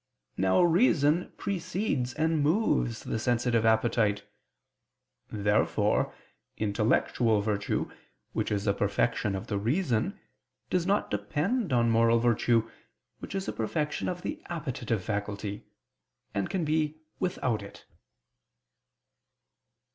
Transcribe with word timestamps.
Now 0.35 0.63
reason 0.63 1.31
precedes 1.37 2.15
and 2.15 2.41
moves 2.41 3.03
the 3.03 3.19
sensitive 3.19 3.67
appetite. 3.67 4.23
Therefore 5.29 6.11
intellectual 6.57 7.39
virtue, 7.41 7.91
which 8.33 8.51
is 8.51 8.65
a 8.65 8.73
perfection 8.73 9.35
of 9.35 9.45
the 9.45 9.59
reason, 9.59 10.19
does 10.71 10.87
not 10.87 11.11
depend 11.11 11.71
on 11.71 11.91
moral 11.91 12.17
virtue, 12.17 12.67
which 13.19 13.35
is 13.35 13.47
a 13.47 13.53
perfection 13.53 14.09
of 14.09 14.23
the 14.23 14.41
appetitive 14.47 15.03
faculty; 15.03 15.67
and 16.33 16.49
can 16.49 16.65
be 16.65 16.97
without 17.19 17.61
it. 17.61 17.85